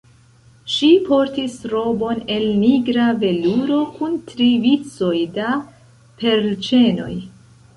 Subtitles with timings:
[0.75, 5.55] Ŝi portis robon el nigra veluro kun tri vicoj da
[6.25, 7.13] perlĉenoj.